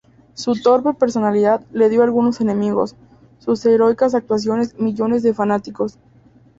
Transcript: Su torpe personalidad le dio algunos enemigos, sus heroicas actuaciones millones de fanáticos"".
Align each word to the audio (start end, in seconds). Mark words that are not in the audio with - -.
Su 0.33 0.55
torpe 0.59 0.95
personalidad 0.95 1.63
le 1.73 1.87
dio 1.89 2.01
algunos 2.01 2.41
enemigos, 2.41 2.95
sus 3.37 3.63
heroicas 3.67 4.15
actuaciones 4.15 4.79
millones 4.79 5.21
de 5.21 5.35
fanáticos"". 5.35 5.99